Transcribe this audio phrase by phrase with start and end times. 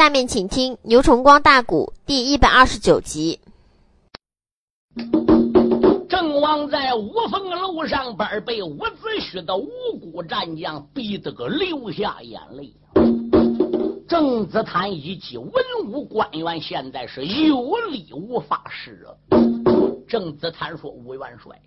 [0.00, 3.38] 下面请听《牛崇光大鼓》第一百二十九集。
[6.08, 9.68] 郑王在五凤楼上边被伍子胥的五
[10.00, 12.72] 谷战将逼得个流下眼泪。
[14.08, 15.52] 郑子坦以及文
[15.88, 19.12] 武官员现在是有理无法施啊！
[20.08, 21.60] 郑子坦说：“吴元帅，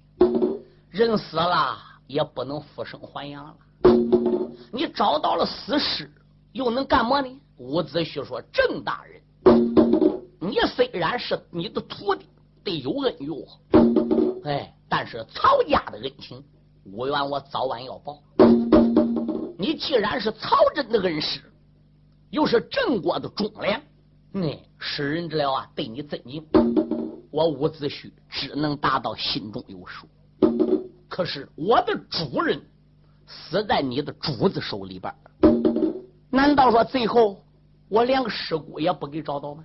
[0.89, 1.77] 人死了
[2.07, 3.55] 也不能复生还阳了。
[4.71, 6.11] 你找到了死尸，
[6.54, 7.29] 又能干么呢？”
[7.64, 9.21] 伍子胥说：“郑大人，
[10.37, 12.25] 你虽然是你的徒弟，
[12.61, 13.47] 得有恩于我。
[14.43, 16.43] 哎，但是曹家的恩情，
[16.84, 18.21] 吴元我早晚要报。
[19.57, 21.39] 你既然是曹真的恩师。”
[22.32, 23.79] 又是郑国的忠良，
[24.34, 26.43] 嗯，世人之了啊，对你尊敬。
[27.32, 30.07] 我伍子胥只能达到心中有数。
[31.07, 32.59] 可是我的主人
[33.28, 35.14] 死在你的主子手里边，
[36.31, 37.42] 难道说最后
[37.94, 39.64] 我连个尸骨也不给找到吗？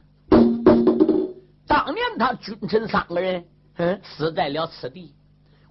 [1.66, 3.42] 当年他君臣三个人，
[3.76, 5.14] 嗯，死在了此地，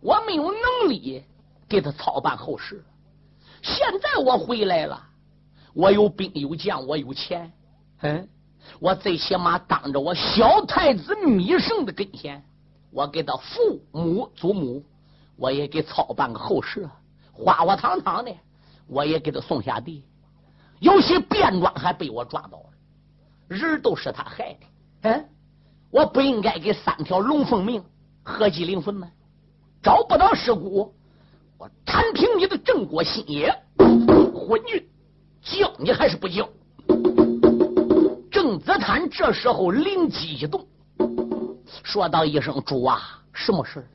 [0.01, 1.23] 我没有能力
[1.69, 2.83] 给他操办后事。
[3.61, 5.03] 现在我回来了。
[5.75, 7.53] 我有兵有将，我有钱，
[8.01, 8.27] 嗯，
[8.79, 12.43] 我最起码当着我小太子米胜的跟前，
[12.89, 14.83] 我给他父母祖母，
[15.35, 16.89] 我也给操办个后事，
[17.31, 18.31] 花花堂堂的，
[18.87, 20.03] 我也给他送下地。
[20.79, 22.69] 有些便装还被我抓到了，
[23.47, 25.25] 人都是他害的，嗯，
[25.89, 27.83] 我不应该给三条龙凤命，
[28.23, 29.07] 何其灵魂吗？
[29.81, 30.93] 找不到尸骨，
[31.57, 34.87] 我单凭你的郑国心也昏君！
[35.41, 36.47] 叫你还是不叫？
[38.29, 40.65] 郑子坦这时候灵机一动，
[41.83, 43.87] 说道一声：“主啊，什么事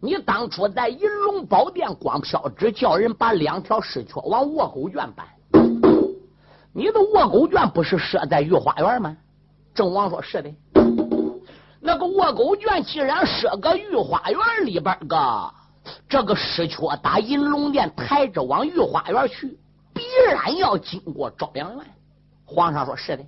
[0.00, 5.26] 你当初在银龙宝殿光飘纸，叫人把两条尸壳往卧虎院搬。
[6.74, 9.16] 你的卧狗圈不是设在御花园吗？”
[9.74, 10.50] 郑王说：“是的。
[11.80, 15.50] 那个卧狗圈既然设个御花园里边个，
[16.08, 19.56] 这个尸壳打银龙殿抬着往御花园去。”
[19.94, 21.86] 必然要经过朝阳院。
[22.44, 23.24] 皇上说：“是的。”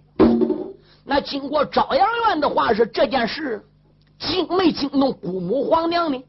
[1.07, 3.65] 那经过朝阳院的话，是这件事
[4.19, 6.25] 惊没惊动姑母皇娘呢？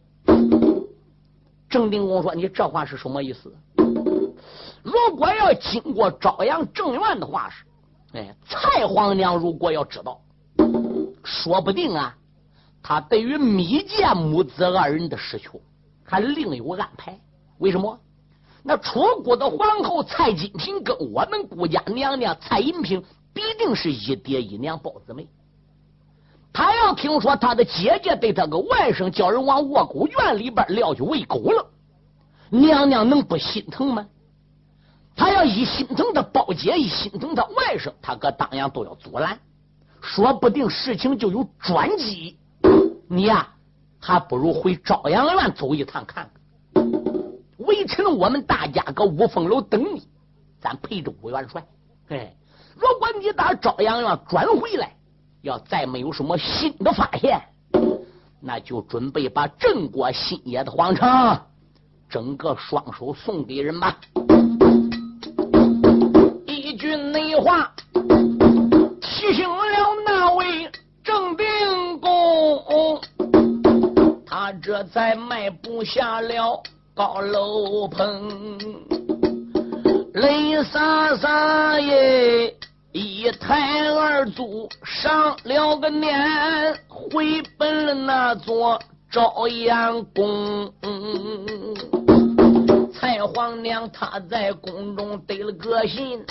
[1.68, 3.52] 郑定公说：“你这话是什么意思？
[4.88, 7.66] 如果要经过朝阳正院的话，是
[8.14, 10.22] 哎，蔡皇娘如果要知道，
[11.26, 12.16] 说不定啊，
[12.82, 15.52] 他对于米建母子二人的事情
[16.06, 17.20] 还另有安排。
[17.58, 18.00] 为什么？”
[18.64, 23.04] 那楚国的皇后蔡金平跟我们顾家娘娘蔡银平
[23.34, 25.28] 必定是一爹一娘包姊妹。
[26.54, 31.66] 他要听说他的姐姐被他个外甥叫人往卧狗院里边撂去喂狗了，
[32.50, 34.08] 娘娘能不心疼吗？
[35.18, 39.38] 他要一心疼他包姐，一心疼他外甥，他可当然都要阻拦，
[40.00, 42.38] 说不定事情就有转机。
[43.10, 43.50] 你呀，
[44.00, 46.84] 还不如回朝阳院走一趟看看。
[47.58, 50.08] 微臣，我们大家搁五凤楼等你，
[50.62, 51.66] 咱陪着吴元帅。
[52.10, 52.36] 哎，
[52.76, 54.96] 如果你打朝阳院转回来，
[55.42, 57.42] 要再没有什么新的发现，
[58.40, 61.42] 那就准备把郑国新野的皇城
[62.08, 63.98] 整个双手送给人吧。
[67.48, 67.72] 话
[69.00, 69.56] 提醒了
[70.06, 70.70] 那位
[71.02, 71.46] 郑定
[72.02, 73.00] 公，
[74.26, 76.62] 他这才迈步下了。
[76.94, 78.58] 高楼棚，
[80.16, 82.54] 泪洒洒耶！
[82.92, 88.78] 一抬二足上了个年，回奔了那座
[89.10, 90.74] 朝阳宫。
[92.94, 96.26] 蔡皇娘她在宫中得了个信，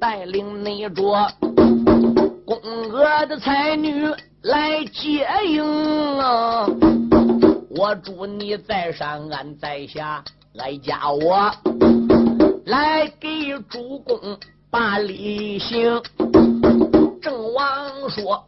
[0.00, 1.26] 带领那桌
[2.44, 2.56] 宫
[2.90, 4.06] 娥的才女
[4.42, 6.66] 来接应啊。
[7.70, 10.22] 我祝你在上安在下，
[10.54, 11.50] 来加我
[12.64, 14.18] 来给主公
[14.70, 16.02] 把礼行。
[17.20, 18.44] 郑王说：“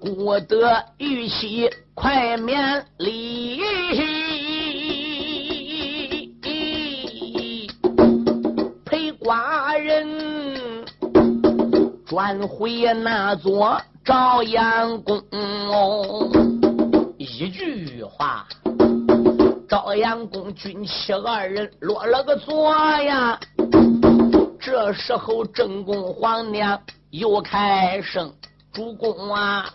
[0.00, 3.60] 孤得玉玺快免礼，
[12.12, 15.18] 转回那座朝阳宫
[15.70, 16.28] 哦。”
[17.16, 18.46] 一句话，
[19.66, 22.70] 朝阳宫军旗二人落了个座
[23.00, 23.40] 呀。
[24.60, 26.78] 这时候正宫皇娘
[27.12, 28.30] 又开声
[28.74, 29.72] ：“主公啊，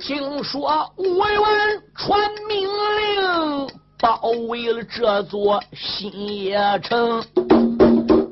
[0.00, 2.18] 听说吴元传
[2.48, 3.68] 命令，
[3.98, 4.18] 包
[4.48, 7.22] 围了这座新野城，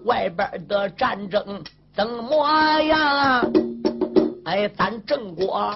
[0.06, 1.62] 外边的战争
[1.94, 3.52] 怎么样？
[4.46, 5.73] 哎，咱郑国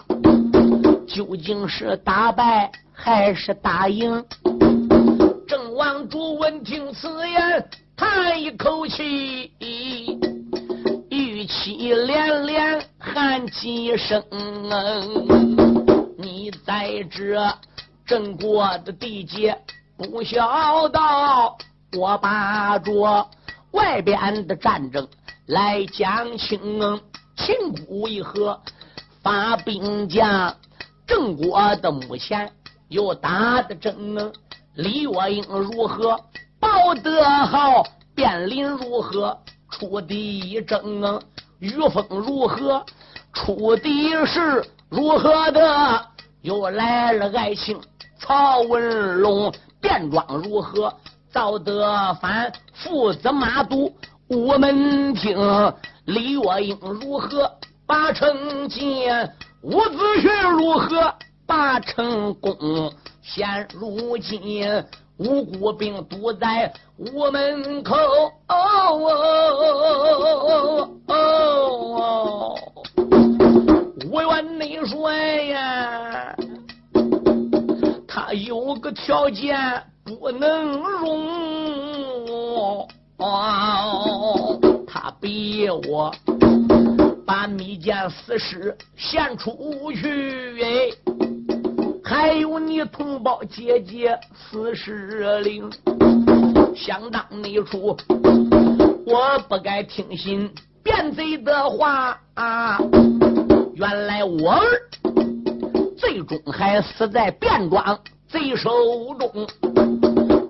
[1.07, 4.25] 究竟是打败还是打赢？
[5.47, 9.53] 郑王主闻听此言，叹一口气，
[11.09, 14.21] 语气连连喊几声
[16.19, 17.41] ：“你在这
[18.05, 19.57] 郑国的地界
[19.97, 21.57] 不孝道，
[21.97, 23.25] 我把着
[23.71, 25.07] 外边的战争
[25.49, 27.01] 来讲清。
[27.37, 28.61] 秦鼓一喝，
[29.23, 30.55] 发兵将
[31.07, 32.53] 郑国的目前
[32.89, 34.33] 又打的正。”
[34.75, 36.21] 李月英如何？
[36.61, 37.83] 报得好。
[38.15, 39.39] 卞林如何？
[39.71, 41.23] 出敌征。
[41.61, 42.85] 于峰如何？
[43.33, 46.07] 出敌是如何的？
[46.43, 47.81] 又来了爱卿
[48.19, 49.53] 曹文龙。
[49.81, 50.93] 便装如何？
[51.33, 53.93] 赵德藩父子马都
[54.29, 55.39] 五门听。
[56.05, 57.51] 李月英如何？
[57.87, 59.33] 八成剑。
[59.63, 61.15] 伍子胥如何？
[61.47, 62.93] 八城攻。
[63.23, 64.85] 现如今，
[65.17, 67.97] 五谷兵堵在屋门口。
[68.49, 68.59] 哦哦
[71.07, 72.55] 哦
[74.11, 76.35] 我愿你说呀，
[78.07, 79.59] 他有个条件
[80.05, 82.87] 不能容。
[83.19, 86.15] 哦，他逼我
[87.27, 90.63] 把密件私事献出去。
[90.63, 90.69] 哎。
[92.05, 95.71] 还有你同胞姐姐死尸灵，
[96.75, 97.95] 想当那处，
[99.05, 100.51] 我不该听信
[100.83, 102.79] 变贼的话啊！
[103.75, 104.65] 原来我儿
[105.99, 108.71] 最终还死在卞庄贼手
[109.19, 109.47] 中。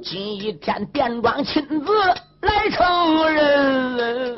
[0.01, 1.87] 今一天卞庄亲自
[2.43, 4.37] 来承认，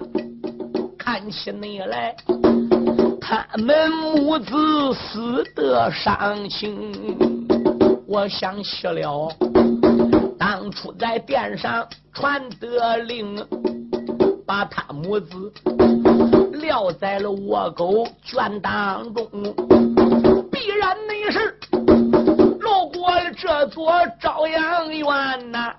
[0.98, 2.14] 看起你来。
[3.20, 7.46] 他们母子死得伤情，
[8.06, 9.30] 我想起了
[10.38, 13.36] 当初在殿上传得令，
[14.46, 15.52] 把他母子
[16.54, 19.28] 撂在了窝沟圈当中，
[20.50, 21.56] 必然那是
[22.58, 25.72] 路过了这座朝阳院呐。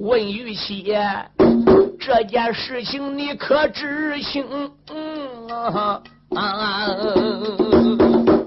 [0.00, 0.94] 问玉溪，
[1.98, 4.44] 这件事情你可知情？
[4.90, 5.48] 嗯。
[5.48, 6.02] 啊
[6.34, 6.88] 啊！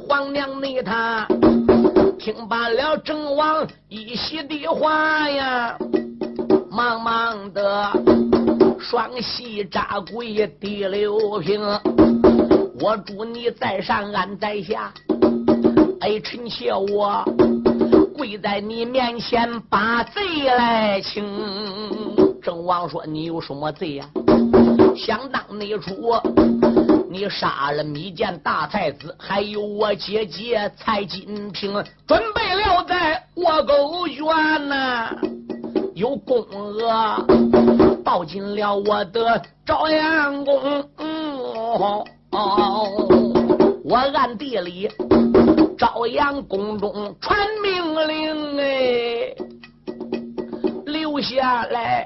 [0.07, 1.27] 皇娘你他
[2.19, 5.75] 听罢了郑王一席的话呀，
[6.69, 7.91] 忙忙的
[8.79, 11.59] 双膝扎跪第六平，
[12.79, 14.93] 我祝你在上俺在下，
[16.01, 17.25] 哎，臣妾我
[18.31, 21.21] 跪在你面前把罪来请。
[22.41, 24.05] 郑王说：“你有什么罪呀？
[24.95, 26.15] 想当那初。”
[27.11, 31.73] 你杀了密见大太子，还有我姐姐蔡金平，
[32.07, 35.13] 准备了在卧沟院呐，
[35.93, 37.25] 有宫娥
[38.01, 40.55] 抱进了我的朝阳宫。
[40.97, 42.87] 哦哦，
[43.83, 44.89] 我暗地里
[45.81, 49.35] 朝阳宫中传命令，哎，
[50.85, 52.05] 留下来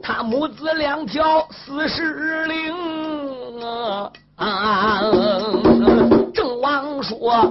[0.00, 2.72] 他母子两条死尸灵。
[4.36, 5.02] 啊！
[6.32, 7.50] 郑王说：“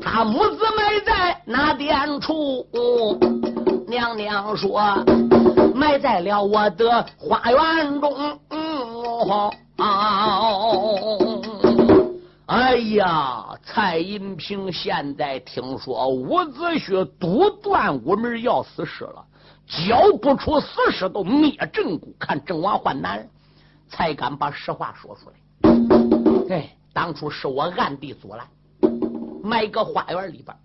[0.00, 2.66] 他母子埋在哪点处？”
[3.86, 4.80] 娘娘说
[5.76, 8.14] ：“埋在了我的花园中。”
[12.46, 19.26] 哎呀，蔡银平现在听说伍子胥独断屋门要死尸了，
[19.66, 23.28] 交不出死尸都灭郑国，看郑王患难。
[23.88, 26.56] 才敢把实话说出来。
[26.56, 28.46] 哎，当初是我暗地阻拦，
[29.42, 30.56] 埋个花园里边，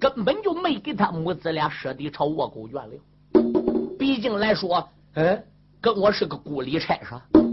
[0.00, 2.94] 根本就没给他母子俩舍地朝卧狗院了。
[3.98, 5.44] 毕竟来说，嗯，
[5.82, 7.51] 跟我是个故里差事。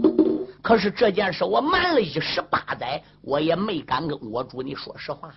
[0.62, 5.30] 可是这件事我瞒了一十八载，我也没敢跟我主你说实话。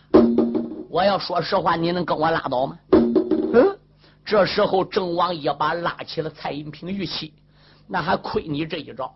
[0.90, 2.78] 我要说实话，你能跟我拉倒吗？
[2.92, 3.78] 嗯，
[4.26, 7.34] 这时候郑王一把拉起了蔡银平玉器，
[7.88, 9.14] 那还亏你这一招。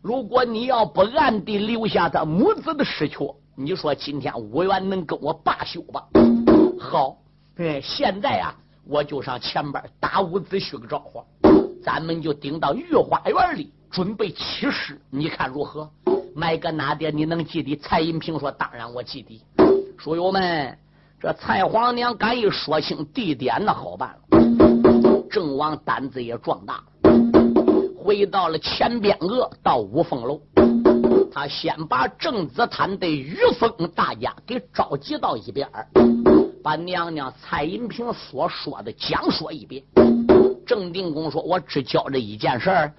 [0.00, 6.06] 如果你要不暗地留下他母子的尸壳，你说今天武元能跟我罢休吧？
[6.78, 7.18] 好，
[7.56, 8.54] 哎，现在啊，
[8.86, 11.22] 我就上前边打伍子胥个招呼，
[11.82, 15.86] 咱们就顶到御花园里准备起事，你看如何？
[16.34, 17.76] 买个哪点你能记得？
[17.76, 19.44] 蔡银平说：“当然我记得。”
[20.00, 20.78] 书友们，
[21.20, 24.38] 这蔡皇娘敢一说清地点，那好办了。
[25.30, 26.82] 郑王胆子也壮大。
[27.98, 30.40] 回到了前边额，到五凤楼，
[31.30, 35.68] 他先把郑子坦的于峰大家给召集到一边
[36.62, 39.84] 把娘娘蔡银平所说的讲说一遍。
[40.64, 42.92] 郑定公说：“我只教这一件事儿，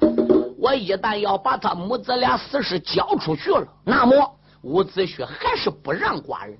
[0.63, 4.15] 我一旦要把他母子俩死尸交出去了，那么
[4.61, 6.57] 伍子胥还是不让寡人，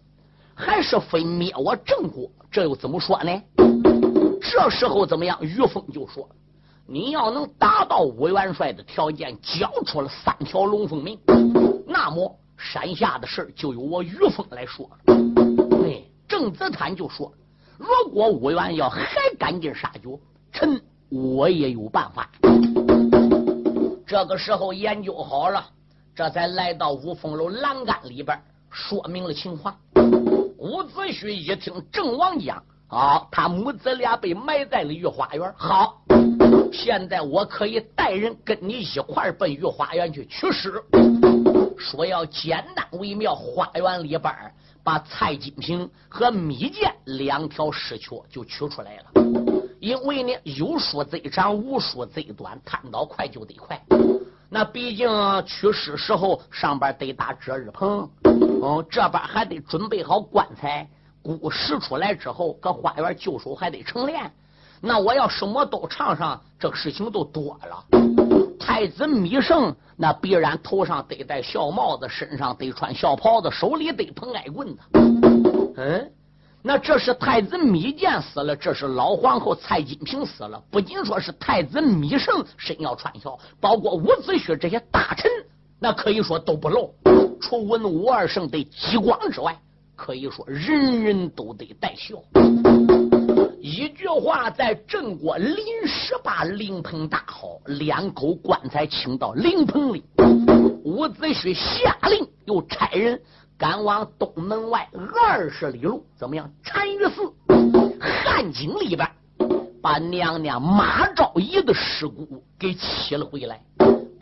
[0.53, 3.41] 还是非灭我郑国，这又怎么说呢？
[4.41, 5.37] 这时候怎么样？
[5.41, 6.27] 于峰就说。”
[6.85, 11.17] 你要能达到武元帅的条件，交出了三条龙凤命，
[11.87, 15.15] 那么山下的事就由我于峰来说了。
[15.85, 17.31] 哎，郑子坦就说
[17.79, 18.99] ：“如果武元要还
[19.39, 20.19] 赶尽杀绝，
[20.51, 22.29] 臣我也有办法。”
[24.05, 25.65] 这个时候研究好了，
[26.15, 28.37] 这才来到五凤楼栏杆里边，
[28.69, 29.75] 说明了情况。
[30.57, 35.53] 伍子胥一听郑王讲，啊，他母子俩被埋在了御花园。
[35.55, 36.01] 好。
[36.71, 40.83] 现在我可以带人跟你一块奔御花园去取尸，
[41.77, 44.33] 说要简单为妙，花园里边
[44.83, 49.23] 把蔡金平和米健两条尸壳就取出来了。
[49.79, 53.81] 因为呢，有说贼长，无说贼短，贪到快就得快。
[54.49, 55.09] 那毕竟
[55.45, 60.87] 取尸时候上边得打遮日棚，嗯，这边还得准备好棺材，
[61.21, 64.29] 骨尸出来之后，搁花园旧手还得成殓。
[64.85, 67.85] 那我要什么都唱上，这个事情都多了。
[68.59, 74.79] 太子米胜那必然头上得戴孝帽子，身上得穿孝袍子，手里得捧矮棍子。
[75.77, 76.11] 嗯，
[76.61, 80.61] 那这是太子米健死了，这是老皇后蔡金平死了。
[80.69, 85.31] 不仅说是太子米胜身要穿孝，包括伍子胥这些大臣，
[85.79, 86.93] 那可以说都不漏。
[87.39, 89.57] 除文武二圣得激光之外，
[89.95, 92.21] 可以说人人都得戴孝。
[93.65, 95.55] 一句话，在郑国临
[95.87, 100.03] 时把灵棚搭好，两口棺材请到灵棚里。
[100.83, 103.21] 伍子胥下令，又差人
[103.57, 106.51] 赶往东门外二十里路，怎么样？
[106.65, 107.33] 单于寺
[108.01, 109.09] 汉井里边，
[109.81, 113.61] 把娘娘马昭仪的尸骨给起了回来，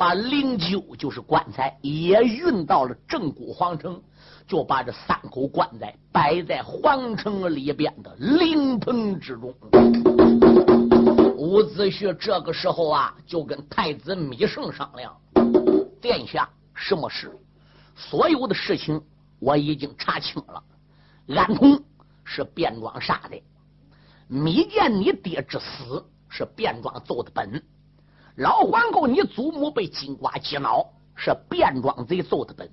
[0.01, 4.01] 把灵柩就是棺材也运到了正骨皇城。
[4.47, 9.53] 就把这三口棺材摆在皇城里边的灵棚之中。
[11.37, 15.15] 伍子胥这个时候啊，就跟太子芈胜商量
[16.01, 17.31] ：“殿下，什么事？
[17.95, 18.99] 所有的事情
[19.39, 20.63] 我已经查清了。
[21.27, 21.79] 安童
[22.25, 23.41] 是卞庄杀的，
[24.27, 27.63] 米见你爹之死是卞庄奏的本，
[28.35, 30.85] 老皇后你祖母被金瓜击挠
[31.15, 32.69] 是卞庄贼奏的本。”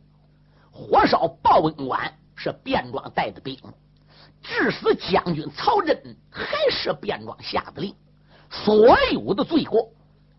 [0.71, 3.59] 火烧报恩馆是卞庄带的兵，
[4.43, 7.93] 致死将军曹真还是卞庄下的令，
[8.49, 9.89] 所有的罪过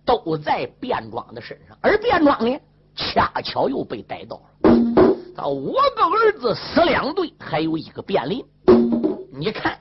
[0.06, 2.58] 都在卞庄的身上，而卞庄呢，
[2.96, 4.44] 恰巧又被逮到了。
[5.36, 8.46] 他五个儿子死两对，还有一个卞林。
[9.34, 9.78] 你看，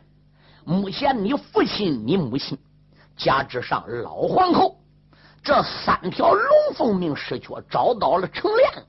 [0.64, 2.59] 目前你父亲、你母亲，
[3.16, 4.78] 加之上老皇后，
[5.49, 8.83] 这三条龙凤命尸缺找到了成殓。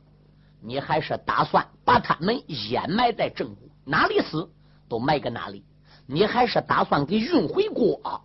[0.61, 4.45] 你还是打算把他们掩埋在郑国，哪里死
[4.89, 5.63] 都埋个哪里。
[6.05, 8.21] 你还是打算给运回国？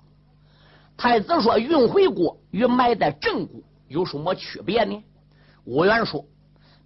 [0.96, 5.00] 太子说：“运回国与埋在郑国有什么区别呢？”
[5.64, 6.24] 武元说：“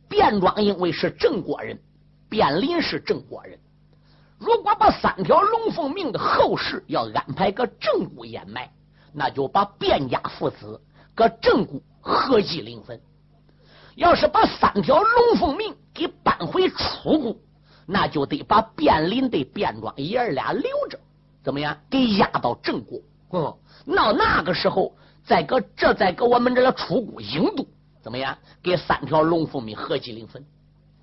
[0.06, 1.80] 卞庄因为是郑国人，
[2.28, 3.58] 卞林是郑国人。
[4.38, 8.70] 如果把三条龙凤命的后事要安排搁郑国掩埋，
[9.14, 10.78] 那就把卞家父子
[11.18, 13.00] 搁正国合计灵坟。”
[13.96, 17.36] 要是把三条龙凤命给搬回楚国，
[17.84, 20.96] 那就得把卞林的卞庄爷儿俩留着，
[21.42, 21.76] 怎么样？
[21.90, 23.00] 给押到郑国。
[23.32, 23.52] 嗯，
[23.84, 24.94] 那那个时候
[25.24, 27.66] 再搁这再搁我们这个楚国郢都，
[28.00, 28.38] 怎么样？
[28.62, 30.46] 给三条龙凤命合计灵坟。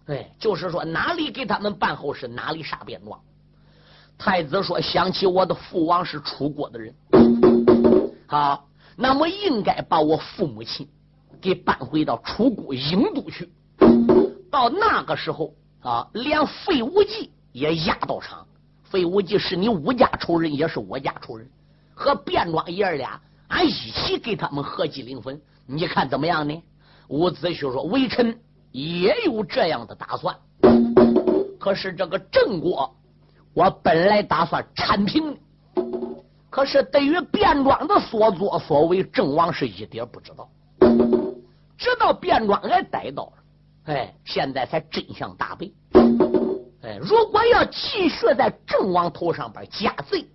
[0.06, 3.20] 哎，就是说哪里给他们办后事，哪里杀卞庄。
[4.18, 6.96] 太子说：想起我的父王是楚国的人，
[8.26, 10.88] 好，那么应该把我父母亲。
[11.42, 13.48] 给搬回到楚国郢都去，
[14.50, 18.48] 到那个时候啊，连费无忌也押到场。
[18.84, 21.48] 费无忌是你武家仇人，也是我家仇人，
[21.94, 26.64] 和卞庄爷俩，俺一起给他们合计灵坟，你看怎么样呢？
[27.10, 28.40] 伍子胥说：“微臣
[28.72, 30.36] 也有这样的打算，
[31.60, 32.96] 可是这个郑国，
[33.54, 35.38] 我本来打算铲平，
[36.56, 40.50] 可是对于卞庄的所作所为，郑王是一点不知道。”
[41.78, 43.34] 直到卞庄挨逮到了，
[43.94, 45.70] 哎，现在才真相大白。
[46.82, 50.26] 哎，如果要继续在郑王头上边加罪，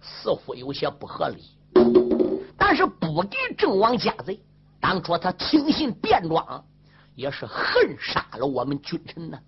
[0.00, 1.42] 似乎有些不合理。
[2.56, 4.40] 但是不给郑王加罪，
[4.80, 6.64] 当初他听信卞庄，
[7.14, 9.38] 也是恨杀了我们君臣呢。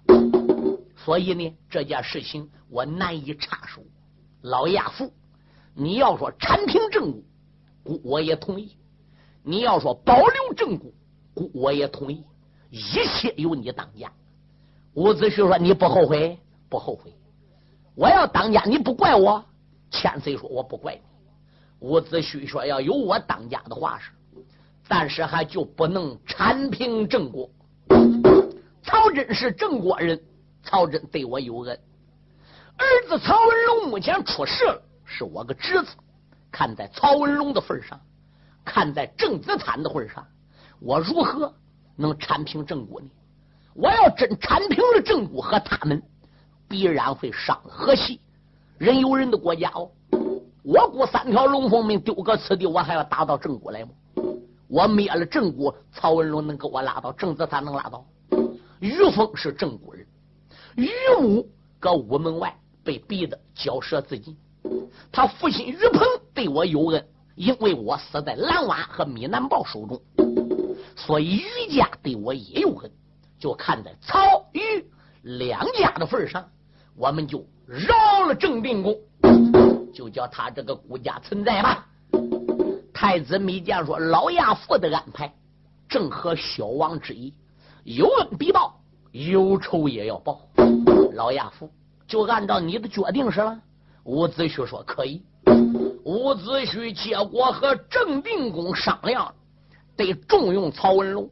[0.94, 3.80] 所以呢，这件事情我难以插手。
[4.42, 5.10] 老亚父，
[5.80, 7.24] 你要说铲平正骨，
[7.84, 8.76] 姑我也同意；
[9.44, 10.92] 你要说保留正骨，
[11.34, 12.24] 姑我也同意。
[12.68, 14.12] 一切由你当家。
[14.94, 16.36] 伍子胥说：“你不后悔？
[16.68, 17.14] 不后悔。
[17.94, 19.44] 我要当家，你不怪我。”
[19.92, 21.00] 千岁说：“我不怪你。”
[21.78, 24.10] 伍子胥说：“要有我当家的话是，
[24.88, 27.48] 但是还就不能铲平郑国。
[28.82, 30.20] 曹真是郑国人，
[30.64, 31.80] 曹真对我有恩。
[32.76, 35.88] 儿子曹文龙目前出事了，是我个侄子。
[36.52, 38.00] 看在曹文龙的份上，
[38.64, 40.26] 看在郑子坦的份上，
[40.80, 41.52] 我如何
[41.96, 43.08] 能铲平郑国呢？
[43.74, 46.02] 我要真铲平了郑国和他们，
[46.68, 48.20] 必然会伤和气。
[48.76, 49.90] 人有人的国家哦。”
[50.64, 53.90] 我国三条龙凤命丢个此地，我还要打到郑国来吗？
[54.68, 57.10] 我灭了郑国，曹文龙能给我拉到？
[57.12, 58.04] 郑子坦能拉到？
[58.80, 60.06] 于峰是郑国人，
[60.76, 61.48] 于武
[61.80, 64.36] 搁午门外被逼得交舌自尽。
[65.10, 66.02] 他父亲于鹏
[66.34, 70.00] 对我有恩，因为我死在蓝娃和米南豹手中，
[70.96, 72.90] 所以于家对我也有恩。
[73.38, 74.60] 就看在曹于
[75.22, 76.48] 两家的份上，
[76.96, 78.96] 我们就饶了郑定公。
[79.94, 81.86] 就叫他这个孤家存在吧。
[82.92, 85.32] 太子密谏说：“老亚父的安排
[85.88, 87.32] 正合小王之意，
[87.84, 88.80] 有恩必报，
[89.12, 90.40] 有仇也要报。”
[91.14, 91.70] 老亚父
[92.06, 93.60] 就按照你的决定是了。
[94.08, 95.22] 伍子胥说：“可以。”
[96.02, 99.34] 伍子胥结果和郑定公商量，
[99.96, 101.28] 得重用曹文龙，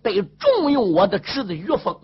[0.00, 1.98] 得重用我的侄子于峰，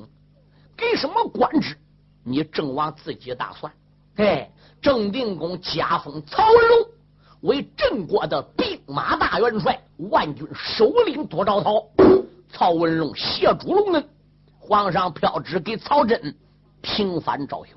[0.77, 1.77] 给什么官职？
[2.25, 3.73] 你郑王自己打算。
[4.17, 4.51] 哎。
[4.83, 6.89] 郑定公加封曹文龙
[7.41, 11.87] 为郑国的兵马大元帅，万军首领多招讨。
[12.51, 14.09] 曹文龙谢主隆恩，
[14.59, 16.37] 皇上飘旨给曹真
[16.83, 17.73] 平反昭雪。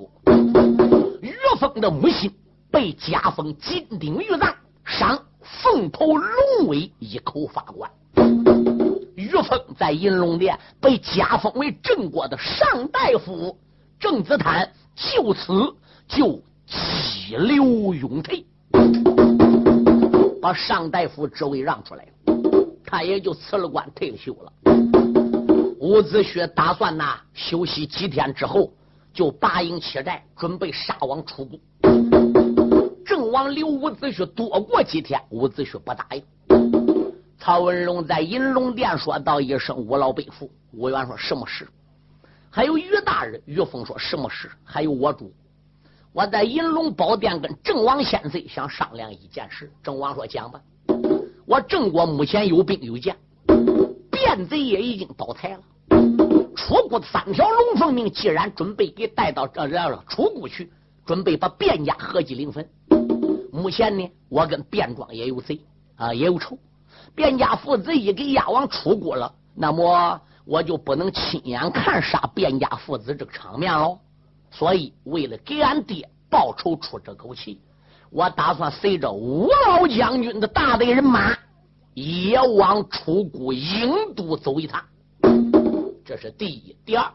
[1.21, 2.31] 岳峰的母亲
[2.71, 7.89] 被加封金鼎玉藏，赏凤头龙尾一口法官。
[9.15, 13.57] 岳峰在银龙殿被加封为郑国的上大夫，
[13.99, 15.75] 郑子坦就此
[16.07, 16.41] 就。
[16.69, 18.45] 激流勇退，
[20.41, 22.11] 把上大夫职位让出来了，
[22.85, 24.51] 他也就辞了官，退了休了。
[25.79, 28.69] 伍子胥打算呐，休息几天之后
[29.17, 31.59] 就拔营起寨，准备杀往楚国。
[33.03, 36.23] 郑王留伍子胥多过几天，伍子胥不答应。
[37.39, 41.67] 曹文龙在银龙殿说道一声：“我老背负。”伍元说：“什么事？”
[42.51, 45.33] 还有于大人，于峰说：“什么事？”还有我主。
[46.13, 49.71] 我在银龙宝殿跟郑王先生想商量一件事。
[49.81, 50.61] 郑王说：“讲吧，
[51.47, 53.17] 我郑国目前有兵有将，
[54.11, 55.59] 变贼也已经倒台了。
[56.67, 60.69] 楚国的三条龙凤命既然准备给带到这这了楚国去，
[61.05, 62.67] 准备把卞家合祭临坟。
[63.53, 65.61] 目前呢，我跟卞庄也有贼
[65.95, 66.59] 啊，也有仇。
[67.15, 73.99] 卞家父子一给押往楚国了，那么我就不能亲眼看杀卞家父子这个场面喽。”
[74.51, 77.61] 所以，为了给俺爹报仇出这口气，
[78.09, 81.33] 我打算随着吴老将军的大队人马，
[81.93, 84.83] 也往楚国郢都走一趟。
[86.07, 86.73] 这是第一。
[86.85, 87.11] 第二，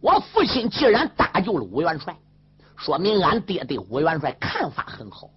[0.00, 2.16] 我父亲既然搭救了吴元帅，
[2.76, 5.28] 说明俺爹对吴元帅看法很好。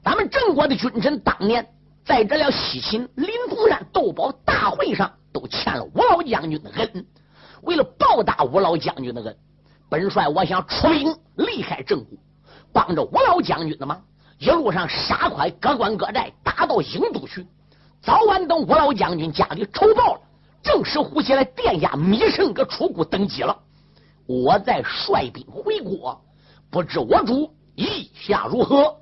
[0.00, 1.66] 咱们郑国的君臣当年
[2.04, 7.04] 在这了西秦临潼山斗宝大会上，都欠了吴老将军的恩。
[7.62, 9.36] 为了报答吴老将军的恩。
[9.88, 12.16] 本帅，我想出兵离开郑国，
[12.72, 14.00] 帮着吴老将军的忙，
[14.38, 17.44] 一路上杀快各关各寨，打到郢都去。
[18.00, 20.20] 早晚等吴老将军家里仇报了，
[20.64, 23.54] 正式呼起来殿下米胜搁楚国登基了，
[24.26, 26.18] 我再率兵回国。
[26.70, 28.96] 不知我主意下如何？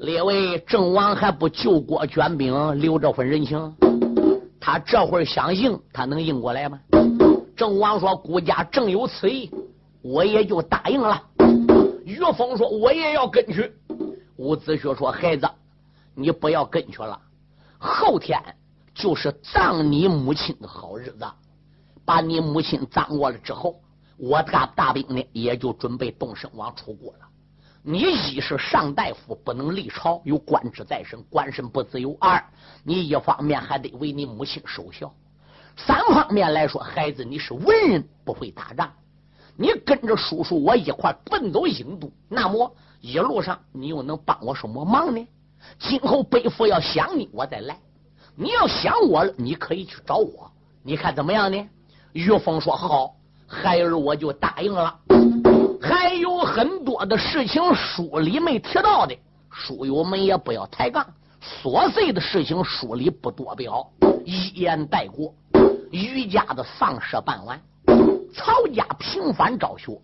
[0.00, 3.74] 列位，郑王还不救国捐兵，留这份人情？
[4.60, 6.80] 他这会儿想应，他能应过来吗？
[7.56, 9.48] 郑王说：“孤家正有此意。”
[10.02, 11.22] 我也就答应了。
[12.04, 13.72] 岳峰说：“我也要跟去。”
[14.36, 15.48] 伍子胥说：“孩子，
[16.14, 17.18] 你不要跟去了。
[17.78, 18.38] 后天
[18.94, 21.26] 就是葬你母亲的好日子。
[22.04, 23.80] 把你母亲葬过了之后，
[24.16, 27.20] 我大大兵呢也就准备动身往楚国了。
[27.82, 32.42] 你一是上大夫，不能立朝，有官职在身，官身不自由；二，
[32.82, 35.08] 你一方面还得为你母亲守孝；
[35.76, 38.90] 三方面来说，孩子你是文人，不会打仗。”
[39.56, 45.26] 你跟着叔叔我一块奔走印度，那么一路上你又能帮我什么忙呢？
[45.78, 47.76] 今后背负要想你，我再来；
[48.36, 50.50] 你要想我了，你可以去找我。
[50.82, 51.68] 你看怎么样呢？
[52.12, 53.14] 于峰说：“好，
[53.46, 54.92] 孩儿我就答应了。
[55.80, 59.16] 还有很多的事情书里没提到的，
[59.50, 61.06] 书友们也不要抬杠。
[61.40, 63.88] 琐碎的事情书里不多表，
[64.24, 65.32] 一言带过。
[65.90, 67.60] 于家的丧事办完，
[68.34, 69.96] 曹家平反昭雪。”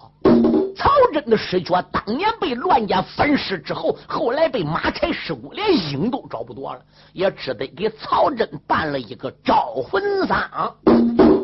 [0.76, 6.80] 曹真的尸脚当年被乱家分尸之后，后来被马柴尸骨，连影都找不到了，
[7.12, 10.74] 也只得给曹真办了一个招魂丧。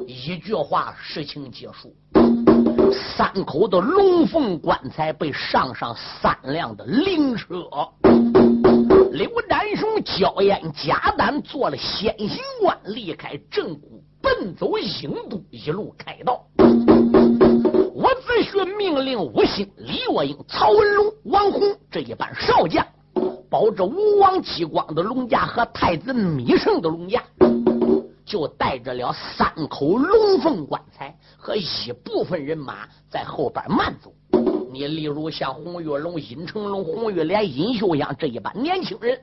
[0.07, 1.95] 一句话，事情结束。
[2.93, 7.69] 三口的龙凤棺材被上上三辆的灵车，
[9.13, 16.47] 刘占雄、焦艳、贾丹做了先行官，离开正谷，奔走郢都，一路开道。
[18.47, 22.87] 却命令吴兴、李若英、曹文龙、王宏这一班少将，
[23.51, 27.23] 保着吴王姬光的龙驾和太子米胜的龙驾，
[28.25, 34.13] 就带着了三口龙凤棺材和一部分人马在后边慢走。
[34.73, 39.19] 你例如像洪月龙、尹成龙、洪玉莲、尹秀香这一班年轻人，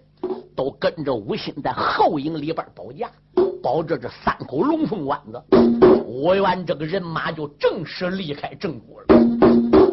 [0.53, 3.09] 都跟着吴兴在后营里边保驾，
[3.61, 5.82] 保着这三口龙凤棺子。
[6.15, 9.07] 吴元这个人马就正式离开郑国了。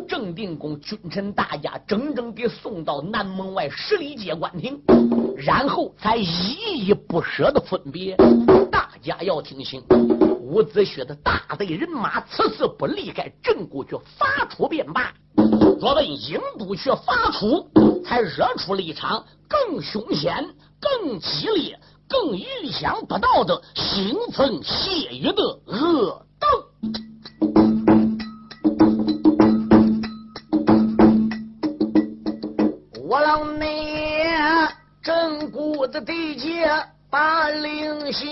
[0.06, 4.78] 郑定公君臣大家整整给送到南门外十里街关亭，
[5.34, 8.14] 然后才依依不舍的分别。
[8.70, 9.82] 大家要听清，
[10.42, 15.14] 伍子胥的大队人马此次不离开郑国，却发出便罢。
[15.80, 17.66] 若问郢都却发出，
[18.04, 20.46] 才惹出了一场更凶险、
[20.78, 21.80] 更激烈。
[22.10, 26.46] 更预想不到的腥风血雨的恶斗。
[33.08, 34.26] 我老内
[35.02, 36.68] 正骨的地界
[37.08, 38.28] 把灵星，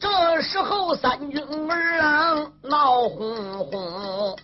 [0.00, 4.36] 这时候三军儿郎闹哄哄。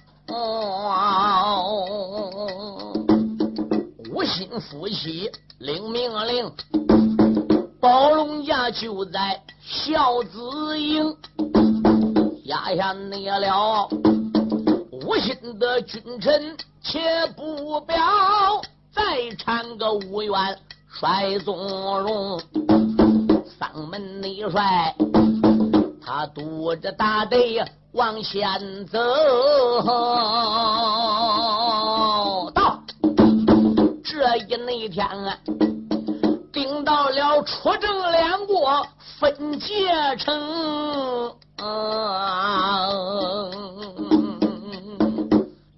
[4.11, 6.53] 无心夫妻领命令，
[7.81, 11.17] 宝龙家就在孝子营，
[12.45, 13.89] 压下你了
[14.93, 17.97] 无心的君臣，且不表，
[18.93, 21.57] 再缠个五元帅宗
[22.01, 22.39] 荣，
[23.59, 24.95] 丧门内帅，
[26.05, 28.99] 他督着大队往前走。
[34.17, 35.39] 这一那天啊，
[36.51, 38.89] 顶到了出征两国
[39.21, 41.37] 分界城，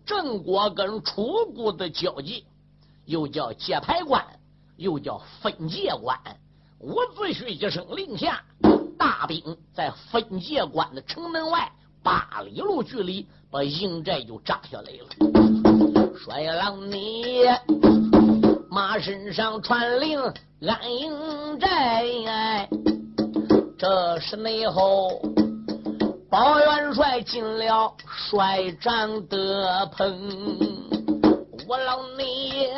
[0.07, 2.44] 郑国跟楚国的交界，
[3.07, 4.24] 又叫界牌关，
[4.77, 6.16] 又叫分界关。
[6.79, 8.40] 伍子胥一声令下，
[8.96, 9.42] 大兵
[9.74, 11.68] 在分界关的城门外
[12.05, 15.09] 八里路距离，把营寨就扎下来了。
[16.16, 17.35] 衰郎你。
[18.70, 22.68] 马身上传令安营寨，
[23.78, 25.22] 这是内后
[26.31, 27.92] 包元帅进了
[28.31, 30.59] 帅帐的棚，
[31.66, 32.68] 我老你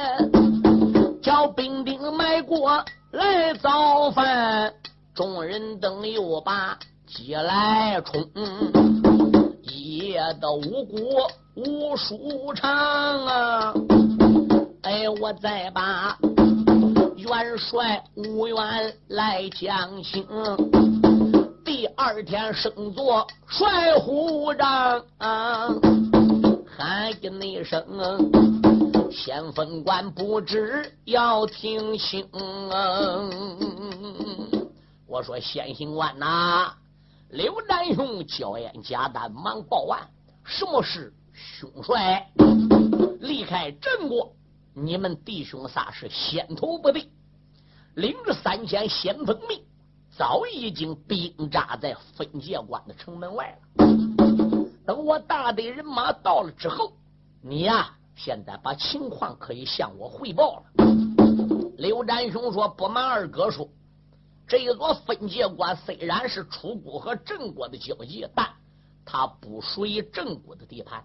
[1.20, 4.72] 叫兵丁买过来早饭，
[5.14, 8.24] 众人等又把鸡来冲，
[9.62, 10.96] 一夜的五谷
[11.56, 13.74] 无数场啊。
[14.82, 16.16] 哎，我再把
[17.16, 18.56] 元帅吴元
[19.08, 20.26] 来讲清。
[21.62, 27.84] 第二天升做帅虎长，喊一声，
[29.12, 32.26] 先锋官不知要听清。
[35.06, 36.72] 我说先行官呐，
[37.28, 40.08] 刘占雄、焦艳、贾丹忙报案，
[40.42, 41.12] 什么事？
[41.34, 42.26] 兄帅
[43.20, 44.32] 离开郑国。
[44.72, 47.10] 你们弟兄仨是先头部队，
[47.94, 49.60] 领着三千先锋兵，
[50.16, 53.86] 早已经兵扎在分界关的城门外了。
[54.86, 56.92] 等我大队人马到了之后，
[57.42, 60.86] 你呀，现在把情况可以向我汇报了。
[61.76, 63.68] 刘占雄说：“不瞒二哥说，
[64.46, 68.48] 这一座分界关虽然是楚国和郑国的交界，但
[69.04, 71.02] 它不属于郑国的地盘，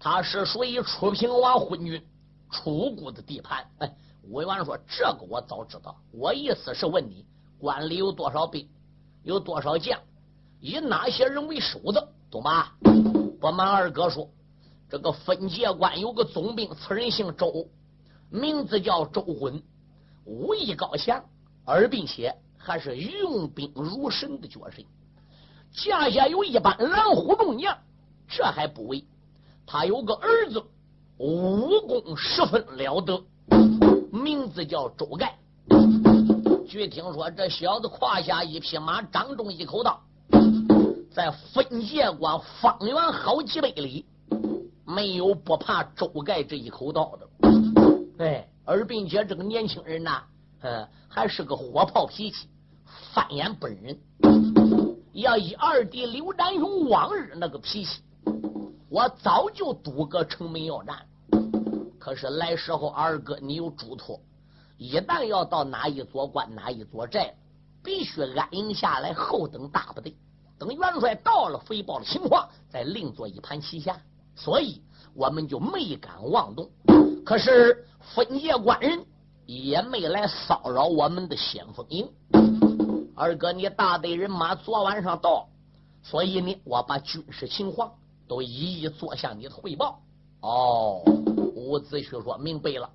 [0.00, 2.04] 它是属于楚平王昏君。”
[2.50, 5.96] 楚国的地盘，哎，武元说：“这个我早知道。
[6.12, 7.26] 我意思是问你，
[7.58, 8.68] 关里有多少兵，
[9.22, 10.00] 有多少将，
[10.60, 12.68] 以哪些人为首的，懂吗？”
[13.40, 14.30] 不瞒二哥说，
[14.88, 17.68] 这个分界关有个总兵，此人姓周，
[18.30, 19.62] 名字叫周浑，
[20.24, 21.24] 武艺高强，
[21.64, 24.82] 而并且还是用兵如神的角色。
[25.72, 27.76] 驾下有一班狼虎众将，
[28.26, 29.04] 这还不为。
[29.66, 30.64] 他有个儿子，
[31.18, 33.22] 武功十分了得，
[34.12, 35.34] 名字叫周盖。
[36.68, 39.98] 据听说，这小子胯下一匹马，掌中一口刀，
[41.10, 44.04] 在分界关方圆好几百里，
[44.84, 47.26] 没有不怕周盖这一口刀的。
[48.18, 50.22] 哎，而并且这个年轻人呐，
[50.60, 52.46] 呃，还是个火炮脾气，
[53.14, 53.98] 翻眼不忍。
[55.14, 58.02] 要以二弟刘占雄往日那个脾气，
[58.88, 61.06] 我早就堵个城门要战。
[61.98, 64.20] 可是来时候，二哥你有嘱托。
[64.78, 67.34] 一旦要到哪一座关、哪一座寨，
[67.82, 70.14] 必须安营下来，后等大部队。
[70.58, 74.00] 等元帅到了，汇报了情况，再另做一盘棋下。
[74.36, 74.82] 所以
[75.14, 76.70] 我们就没敢妄动。
[77.24, 79.04] 可是分界关人
[79.46, 82.08] 也没来骚扰我们的先锋营。
[83.16, 85.48] 二哥，你大队人马昨晚上到，
[86.02, 87.92] 所以呢，我把军事情况
[88.28, 90.00] 都一一做向你的汇报。
[90.40, 91.02] 哦，
[91.54, 92.90] 伍子胥说明白了。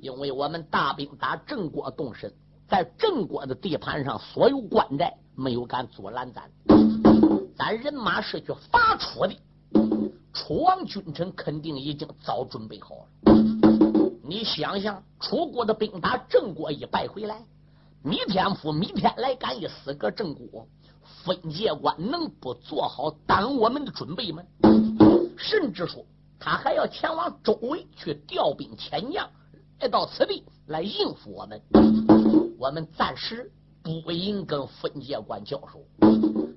[0.00, 2.32] 因为我们大兵打郑国动身，
[2.66, 6.50] 在郑国的地盘上，所有关寨没有敢阻拦咱，
[7.56, 9.36] 咱人马是去伐楚的。
[10.32, 13.34] 楚王君臣肯定已经早准备好了。
[14.22, 17.44] 你想想，楚国的兵打郑国一败回来，
[18.02, 20.66] 弥天府弥天来敢一死个郑国，
[21.24, 24.42] 分界关能不做好挡我们的准备吗？
[25.36, 26.04] 甚至说，
[26.38, 29.28] 他还要前往周围去调兵遣将。
[29.80, 31.60] 来到此地来应付我们，
[32.58, 33.50] 我们暂时
[33.82, 35.82] 不应跟分界关交手。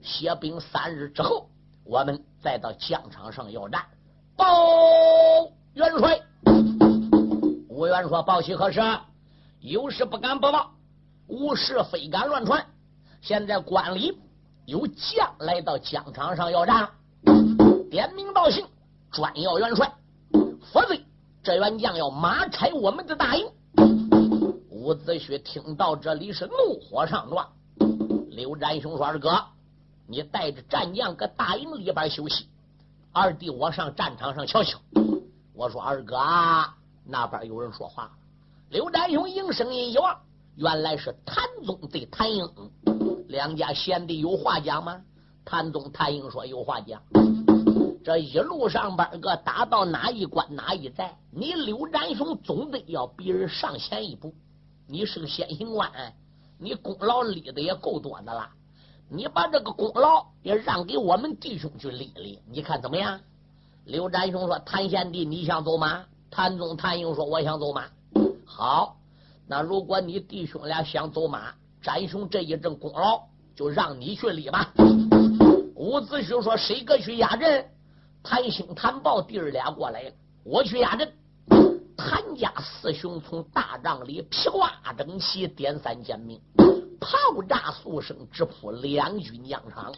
[0.01, 1.49] 歇兵三日之后，
[1.85, 3.85] 我们再到疆场上要战。
[4.35, 4.45] 报
[5.73, 6.21] 元帅，
[7.69, 8.81] 吴元说：“报喜何事？
[9.61, 10.71] 有事不敢不报，
[11.27, 12.65] 无事非敢乱传。
[13.21, 14.19] 现在关里
[14.65, 16.89] 有将来到疆场上要战，
[17.89, 18.65] 点名道姓，
[19.11, 19.93] 专要元帅，
[20.71, 20.95] 否则。”
[21.43, 23.45] 这员将要马拆我们的大营，
[24.69, 27.45] 伍子胥听到这里是怒火上撞。
[28.29, 29.43] 刘占雄说：“二哥，
[30.07, 32.47] 你带着战将搁大营里边休息，
[33.11, 34.79] 二弟我上战场上瞧瞧。”
[35.53, 36.15] 我说：“二哥，
[37.03, 38.09] 那边有人说话。”
[38.71, 40.17] 刘占雄应声音一望，
[40.55, 42.49] 原来是谭宗对谭英
[43.33, 45.01] 两家贤弟有话讲吗？
[45.43, 47.01] 谭宗、谭英说有话讲。
[48.03, 54.35] 这一路上边个打到哪一关哪一寨，你刘占雄总得要比人上前一步。
[54.87, 55.89] 你是个先行官，
[56.59, 58.47] 你功劳立的也够多的了。
[59.09, 63.19] 你把这个功劳也让给我们弟兄去立立，你看怎么样？
[63.85, 67.85] 刘占雄说：“谭贤弟，你想走吗？”谭宗、谭英说：“我想走马。”
[68.45, 68.97] 好，
[69.47, 73.21] 那如果你弟兄俩想走马，展雄这一阵功劳
[73.55, 74.71] 就让你去立吧。
[75.75, 77.69] 伍子胥说：“谁个去压阵？”
[78.23, 80.11] 谭兴、谭豹弟儿俩过来了，
[80.45, 81.11] 我去压阵。
[81.97, 86.39] 谭家四兄从大帐里披挂整齐，点三尖命，
[87.01, 87.17] 炮
[87.47, 89.91] 炸速声直扑两军疆场。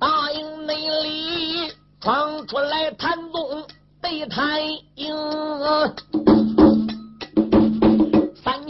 [0.00, 3.62] 大营内里闯出来，谭宗
[4.00, 4.58] 对谭
[4.94, 5.14] 英，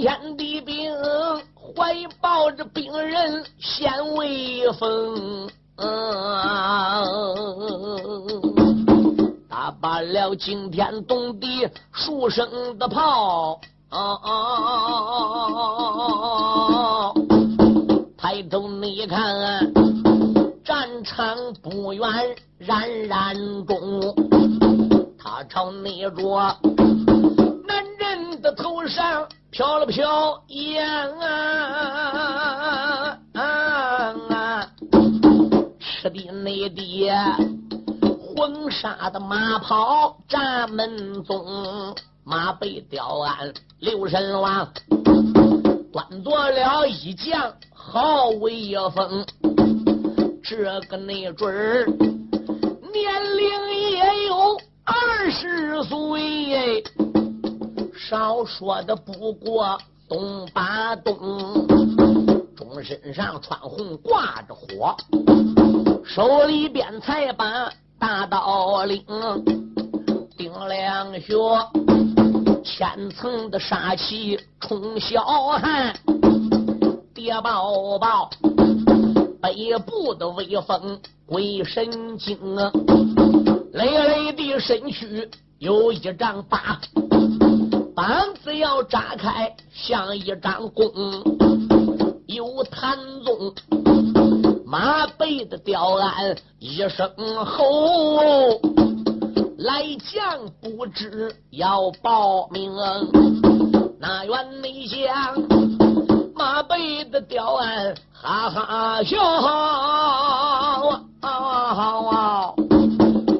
[0.02, 0.90] 三千敌兵。
[1.76, 5.48] 怀抱着病人显威风，
[9.48, 13.60] 打罢了惊天动地数声的炮，
[18.16, 19.70] 抬头你看，
[20.64, 22.02] 战场不远
[22.58, 23.76] 冉冉中，
[25.18, 26.56] 他朝那着
[27.68, 29.28] 男人的头上。
[29.60, 30.88] 飘了飘烟
[31.20, 34.66] 啊啊！
[35.78, 37.10] 吃的内地
[38.18, 41.94] 黄沙的马跑站门中，
[42.24, 44.66] 马背吊鞍六神王
[45.92, 49.26] 端坐了一将好威风，
[50.42, 51.84] 这个那准儿
[52.94, 56.82] 年龄也有二十岁。
[58.08, 61.14] 少说的不过东八东，
[62.56, 64.96] 中身上穿红挂着火，
[66.02, 69.04] 手里边才把大刀领，
[70.34, 71.36] 顶两穴，
[72.64, 75.22] 千层的杀气冲霄
[75.58, 75.94] 汉，
[77.14, 78.30] 叠抱抱，
[79.42, 82.72] 北部的威风鬼神经啊，
[83.74, 86.80] 累累的身躯有一丈八。
[88.00, 90.90] 膀子要扎开像一张弓，
[92.26, 93.54] 有谭宗
[94.64, 97.10] 马背的吊鞍一声
[97.44, 98.58] 吼，
[99.58, 102.72] 来将不知要报名，
[103.98, 105.36] 那员内将
[106.34, 109.18] 马背的吊鞍哈哈笑，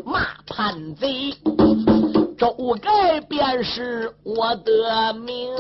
[0.05, 1.35] 骂叛贼。
[2.51, 5.55] 周盖便是我的命。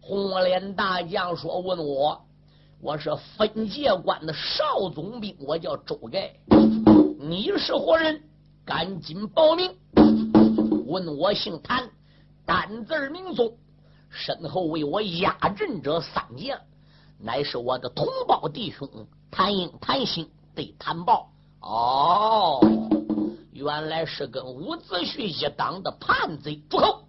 [0.00, 2.18] 红脸大将说：“问我，
[2.80, 6.32] 我是分界关的少总兵，我叫周盖。
[7.18, 8.22] 你是何人？
[8.64, 9.70] 赶紧报名。
[10.86, 11.90] 问我姓谭，
[12.46, 13.52] 单字名宗，
[14.08, 16.58] 身后为我压阵者三将，
[17.18, 18.88] 乃是我的同胞弟兄
[19.30, 21.28] 谭英、谭兴对谭豹。
[21.60, 22.60] 哦。”
[23.60, 27.04] 原来是跟伍子胥一党的叛贼，住口！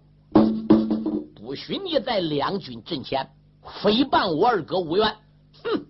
[1.34, 3.30] 不许你在两军阵前
[3.62, 5.16] 诽谤我二哥伍元！
[5.64, 5.86] 哼，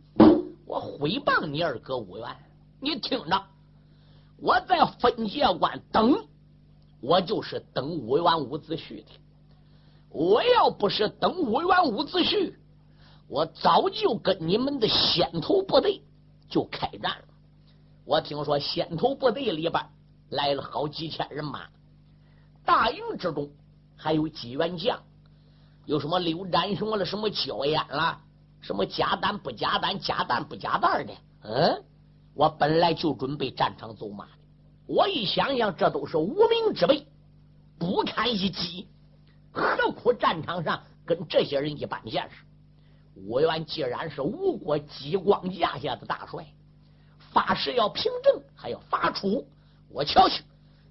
[0.64, 2.36] 我诽谤你二哥伍元？
[2.80, 3.42] 你听着，
[4.38, 6.28] 我在分界关等，
[7.00, 9.10] 我就是等伍元、伍子胥的。
[10.10, 12.54] 我要不是等伍元、伍子胥，
[13.26, 16.02] 我早就跟你们的先头部队
[16.48, 17.24] 就开战了。
[18.04, 19.84] 我听说先头部队里边。
[20.32, 21.68] 来了好几千人马，
[22.64, 23.50] 大营之中
[23.96, 24.98] 还有几员将，
[25.84, 28.18] 有什么刘占雄了，什么焦烟了，
[28.62, 31.12] 什么加蛋不加蛋，加蛋不加蛋的。
[31.42, 31.84] 嗯，
[32.32, 34.30] 我本来就准备战场走马的，
[34.86, 37.06] 我一想想，这都是无名之辈，
[37.78, 38.88] 不堪一击，
[39.52, 42.36] 何苦战场上跟这些人一般见识？
[43.14, 46.46] 吴元既然是吴国激光架下的大帅，
[47.18, 49.46] 发誓要平正，还要发出。
[49.92, 50.42] 我瞧瞧，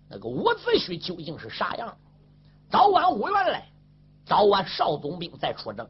[0.10, 1.98] 那个伍子胥究竟是啥样？
[2.70, 3.66] 早晚五员来，
[4.26, 5.88] 早晚少总兵再出征。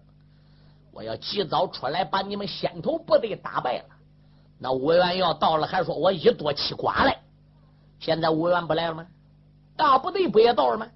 [0.91, 3.86] 我要及早出来把你们先头部队打败了。
[4.58, 7.19] 那五员要到了，还说我一多欺寡来。
[8.00, 9.06] 现在五员不来了吗？
[9.76, 10.88] 大部队不也到了吗？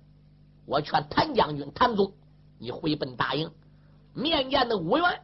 [0.66, 2.12] 我劝谭将军谭总，
[2.60, 3.52] 你回奔大营，
[4.14, 5.22] 面见那五员，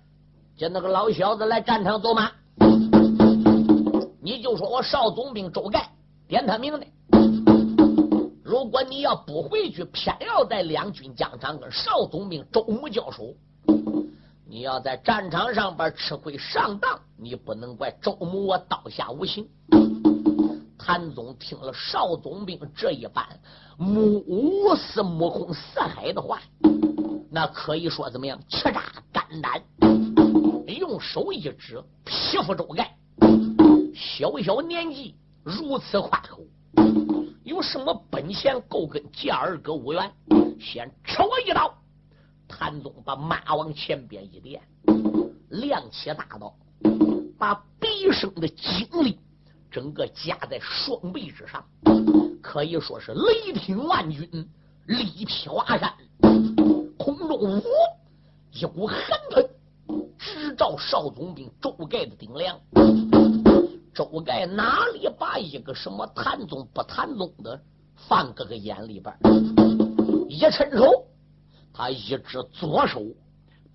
[0.58, 2.32] 叫那个老小子来战场走马。
[4.22, 5.90] 你就说我少总兵周盖。
[6.32, 6.88] 点他名的，
[8.42, 13.36] 如果你要不回去，偏要在两军疆场跟少总兵周穆交手，
[14.48, 19.46] 你要在战场上边吃亏上当，你不能怪周穆我刀下无情。
[20.80, 23.28] 谭总听了少总兵这一般
[23.78, 26.40] 目似目空四海的话，
[27.30, 28.40] 那可以说怎么样？
[28.48, 29.62] 气炸肝胆，
[30.80, 32.96] 用手一指，皮肤周盖，
[33.94, 35.14] 小小年纪。
[35.44, 36.44] 如此夸口，
[37.44, 40.12] 有什么本钱够跟见二哥无缘？
[40.60, 41.74] 先吃我一刀！
[42.48, 44.62] 谭宗把马往前边一垫，
[45.50, 46.54] 亮起大刀，
[47.40, 49.20] 把毕生的精力
[49.72, 51.66] 整个架在双臂之上，
[52.40, 54.48] 可以说是雷霆万钧，
[54.86, 55.92] 力劈华山。
[57.00, 57.64] 空中呜，
[58.52, 59.00] 一股寒
[59.32, 59.50] 喷
[60.20, 62.60] 直照少总兵周盖的顶梁。
[64.02, 67.62] 周盖哪里把一个什么谭宗不谭宗的
[67.96, 69.16] 放搁个眼里边？
[70.28, 71.06] 一伸手，
[71.72, 73.04] 他一只左手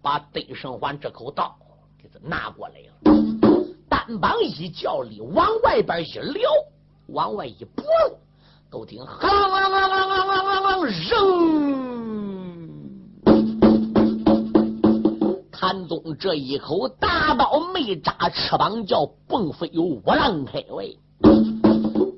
[0.03, 1.57] 把对生环这口刀
[1.97, 2.93] 给他拿过来了，
[3.89, 6.51] 单膀一叫力往外边一撩，
[7.07, 7.85] 往外一拨，
[8.69, 12.16] 都听啷啷啷啷啷啷啷扔！
[15.67, 20.87] 谭宗这一口大刀没扎翅膀，叫蹦飞有五浪开外，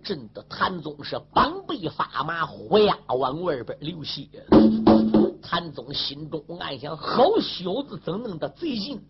[0.05, 4.29] 震得谭宗是膀背发麻，虎牙往外边流血。
[5.41, 9.01] 谭宗心中暗想：好小子，怎弄的贼劲？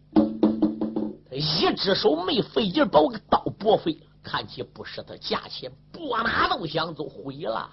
[1.33, 7.69] 一只手没费劲把我个刀拨飞，看起不是他价钱，拨马都想走，毁了。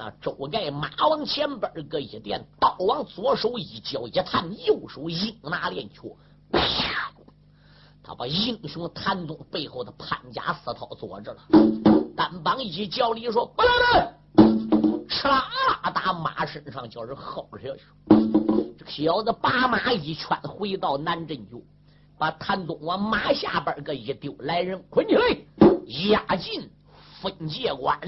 [0.00, 6.10] 那周盖马往前边儿搁一垫，刀往左手一交一探，右手应拿连拳，
[6.50, 7.12] 啪！
[8.02, 11.42] 他把英雄谭宗背后的潘家四套坐着了，
[12.16, 15.44] 单膀一叫力说：“不来人！”哧啦
[15.82, 17.82] 啦打马身上叫人薅下去。
[18.78, 21.62] 这个小子把马一圈回到南镇就
[22.16, 25.36] 把谭宗往马下边儿搁一丢，来人捆起来，
[26.10, 26.70] 押进
[27.20, 28.00] 分界关。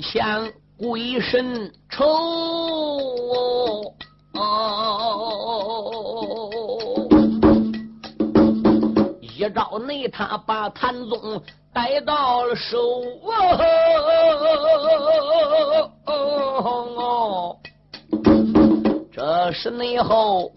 [0.00, 2.04] 前鬼神愁。
[9.20, 11.40] 一招内，他把谭宗
[11.72, 12.78] 带到了手。
[19.12, 20.52] 这是内后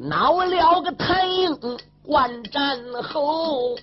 [0.00, 1.58] 恼了个谭英
[2.06, 3.76] 观战后。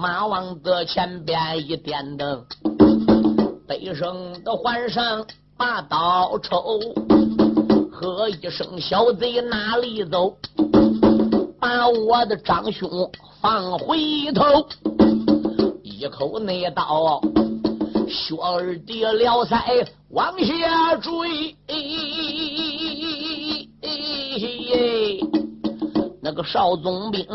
[0.00, 2.42] 马王的前边一点灯，
[3.68, 5.22] 悲声的换上
[5.58, 6.80] 把刀抽，
[7.92, 10.34] 喝一声小贼哪里走？
[11.60, 12.88] 把我的长兄
[13.42, 13.98] 放回
[14.34, 14.66] 头，
[15.82, 17.20] 一口那刀，
[18.08, 21.54] 血儿的撩腮往下坠。
[26.22, 27.26] 那个少总兵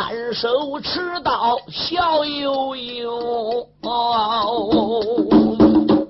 [0.00, 3.68] 单手持刀笑悠悠，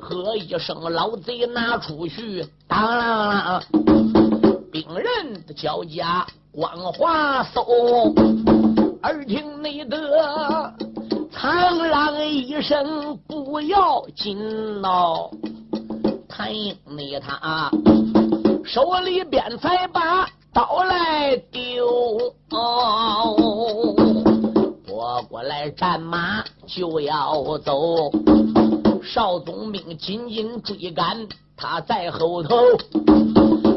[0.01, 6.25] 喝一声老贼拿出去，当啷啷，兵刃的脚架。
[6.53, 7.65] 光华松，
[9.03, 10.73] 耳听内得
[11.33, 14.39] 苍狼一声不要紧
[14.85, 15.29] 哦，
[16.29, 17.69] 谭英那他
[18.65, 21.87] 手里边才把刀来丢，
[22.51, 23.37] 哦
[24.87, 28.11] 拨过来战马就要走，
[29.03, 32.57] 少总兵紧紧追赶，他在后头。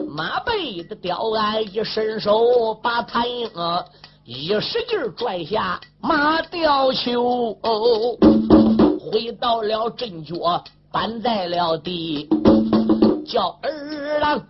[0.09, 3.49] 马背的吊鞍一伸手，把谭英
[4.25, 7.53] 一使劲拽下马吊球，
[8.99, 12.27] 回到了阵脚，搬在了地，
[13.27, 14.41] 叫儿郎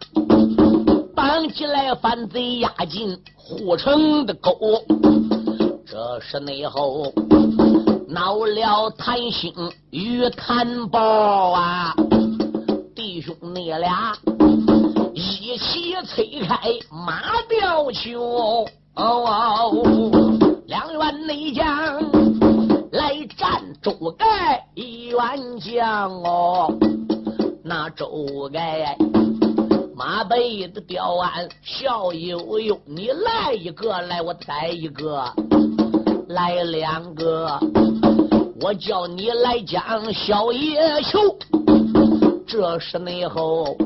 [1.24, 4.52] 绑起来，反贼押进护城的沟。
[5.86, 7.14] 这是内后
[8.10, 9.54] 闹了谭兴
[9.90, 11.96] 与谭宝啊，
[12.94, 14.14] 弟兄你俩。
[15.14, 16.58] 一起催开
[16.92, 18.66] 马吊球
[18.96, 19.82] 哦，
[20.66, 22.02] 两员内将
[22.92, 26.78] 来战周盖一员将哦。
[27.64, 28.98] 那周盖
[29.96, 35.24] 马背的吊鞍笑悠悠，你来一个，来我带一个，
[36.30, 37.60] 来两个，
[38.60, 41.20] 我叫你来讲小野球，
[42.48, 43.78] 这是内后。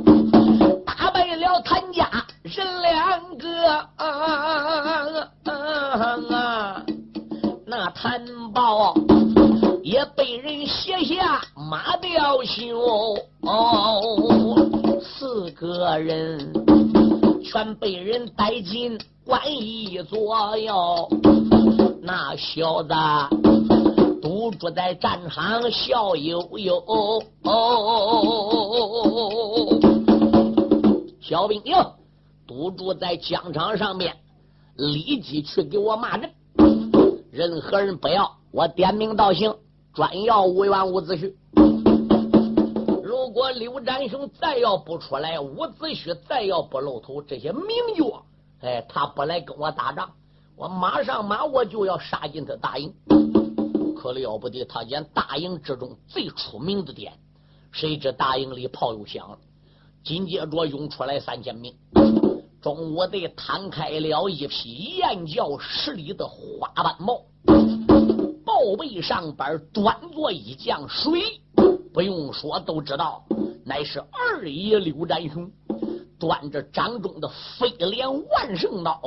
[0.85, 2.09] 打败了谭家
[2.43, 4.07] 人两个，啊
[5.45, 6.83] 啊
[7.65, 8.93] 那谭豹
[9.87, 13.15] 也被人写下马吊袖，
[15.01, 16.51] 四个人
[17.41, 21.07] 全被人带进官一左右。
[22.01, 22.93] 那小子
[24.21, 27.23] 独住在战场笑悠悠。
[31.21, 31.73] 小兵营
[32.45, 34.17] 堵住在疆场上面，
[34.75, 36.29] 立即去给我骂人。
[37.31, 39.55] 任何人不要我点名道姓，
[39.97, 41.33] 专要五元伍子胥。
[43.03, 48.23] 如果刘占雄再要不出来，伍子胥再要不露头，这些名角，
[48.61, 50.11] 哎，他不来跟我打仗，
[50.55, 52.93] 我马上马我就要杀进他大营。
[53.97, 57.13] 可了不得，他见大营之中最出名的点，
[57.71, 59.39] 谁知大营里炮又响了。
[60.03, 61.73] 紧接着涌出来三千兵，
[62.61, 67.23] 中午队摊开了一匹燕叫十里的花斑帽，
[68.67, 71.39] 后背上边端坐一将，水
[71.93, 73.23] 不用说都知道，
[73.63, 75.49] 乃是二爷刘占雄，
[76.19, 79.01] 端着掌中的飞镰万圣刀，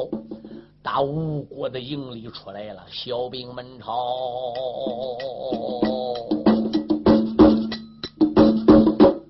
[0.83, 3.95] 打吴国的营里出来了，小兵们朝。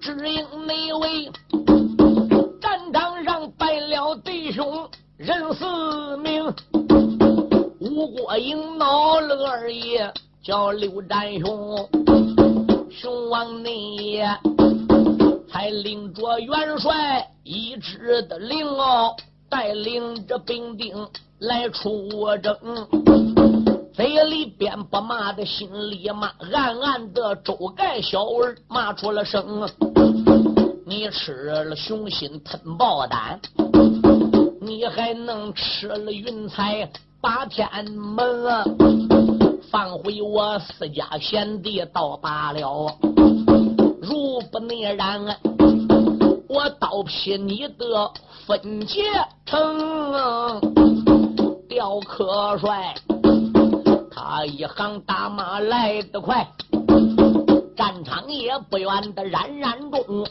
[0.01, 1.29] 只因那位
[2.61, 4.15] 战场上败了。
[4.25, 6.45] 弟兄任四名，
[7.91, 10.13] 吴国营闹了二爷
[10.45, 11.89] 叫刘占雄，
[12.89, 14.25] 雄王内爷
[15.51, 19.13] 才领着元帅一支的令哦，
[19.49, 21.05] 带领着兵丁
[21.41, 22.57] 来出征。
[23.93, 29.69] 嘴里边不骂的，心里骂，暗暗的周盖小儿骂出了声：
[30.87, 33.41] 你吃了雄心吞豹胆。
[34.61, 36.89] 你还能吃了云彩
[37.21, 38.65] 八天门啊？
[39.71, 42.97] 放回我私家贤弟倒罢了。
[44.01, 45.25] 如不那然，
[46.49, 48.11] 我刀劈你的
[48.47, 49.03] 分界
[49.45, 50.61] 城。
[51.69, 52.95] 刁客帅，
[54.11, 56.49] 他一行大马来得快，
[57.77, 60.27] 战场也不远的冉冉中，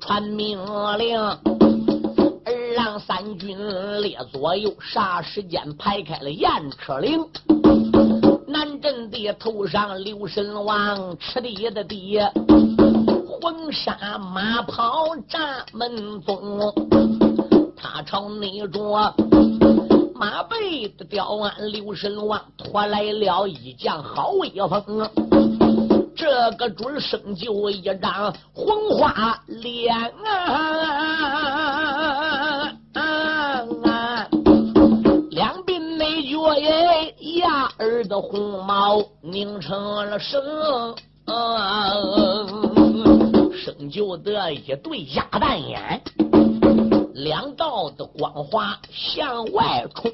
[0.00, 0.58] 传命
[0.96, 1.20] 令，
[2.72, 3.56] 让三军
[4.00, 6.48] 列左右，霎时间排开了雁
[6.78, 7.22] 车岭。
[8.46, 12.18] 南镇的头上刘神王，吃地的地，
[13.26, 15.38] 黄沙马袍扎
[15.72, 16.72] 门宗，
[17.76, 19.14] 他朝内着。
[20.14, 25.10] 马背的吊鞍，刘神王拖来了一将好威风。
[26.14, 29.92] 这个准生就一张红花脸
[30.24, 31.71] 啊！
[37.82, 40.40] 儿的红毛拧成了绳。
[43.54, 46.00] 生就得一对鸭蛋眼。
[47.14, 50.10] 两道的光华向外冲，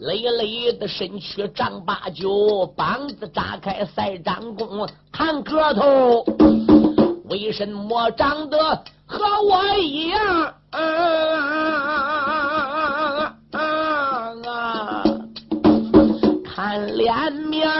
[0.00, 6.24] 累累的身躯丈八九，膀子扎开赛张弓，看个头，
[7.28, 8.58] 为什么长得
[9.06, 10.54] 和我一样？
[10.70, 12.17] 啊啊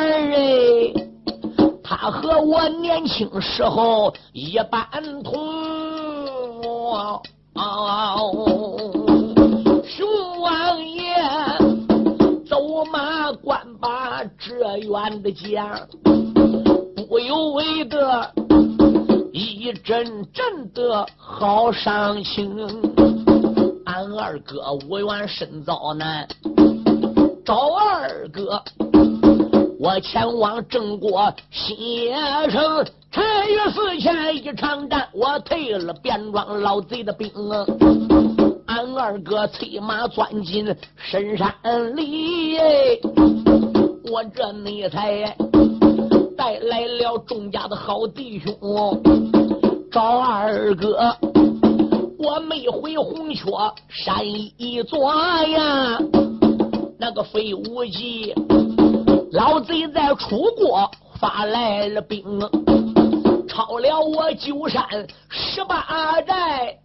[0.07, 4.87] 脸面儿他和我年轻时候一般
[5.23, 5.33] 同。
[9.85, 10.07] 熊
[10.41, 11.03] 王爷
[12.47, 15.81] 走马观把这员的讲，
[17.09, 18.33] 不由为的
[19.33, 22.55] 一阵阵的好伤心。
[23.87, 26.29] 俺二哥无缘身遭难，
[27.45, 28.63] 找二哥。
[29.81, 32.13] 我前往郑国新野
[32.51, 37.31] 城，陈于寺前一场战，我退了便装老贼的兵。
[38.67, 40.67] 俺二哥催马钻进
[40.97, 41.55] 深山
[41.95, 42.59] 里，
[44.11, 45.37] 我这内才
[46.37, 48.53] 带来了众家的好弟兄
[49.93, 51.17] 找二哥。
[52.19, 53.45] 我没回红雀
[53.89, 54.27] 山
[54.57, 55.99] 一座呀，
[56.99, 58.35] 那个废物计。
[59.33, 62.41] 老贼在楚国发来了兵，
[63.47, 64.83] 抄了我九山
[65.29, 65.85] 十八
[66.23, 66.79] 寨，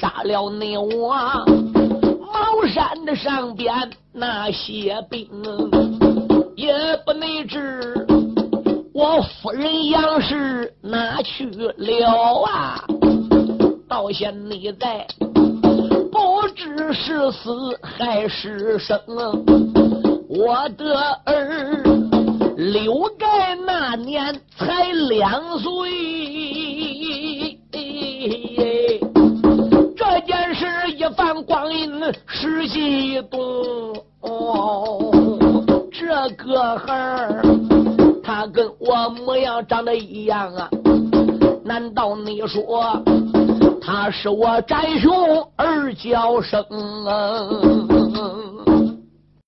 [0.00, 1.14] 杀了你我
[2.32, 3.72] 茅山的上边
[4.12, 5.28] 那些兵，
[6.56, 6.74] 也
[7.06, 8.06] 不内知
[8.92, 12.84] 我夫人杨氏哪去了啊？
[13.88, 15.06] 到现你在。
[16.14, 18.96] 不知是死还是生，
[20.28, 21.82] 我的儿
[22.56, 25.68] 刘盖那年才两岁，
[29.96, 31.90] 这件事一番光阴
[32.28, 33.92] 十几冬，
[35.90, 36.06] 这
[36.36, 37.42] 个孩儿
[38.22, 40.70] 他跟我模样长得一样啊，
[41.64, 43.02] 难道你说？
[43.86, 45.12] 他是我战兄
[45.56, 46.64] 儿叫声。